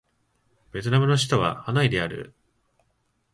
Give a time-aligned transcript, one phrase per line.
[0.71, 2.33] ベトナムの首都はハノイである